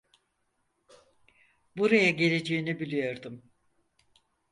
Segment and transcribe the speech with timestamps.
[1.77, 3.45] Buraya geleceğini biliyordum.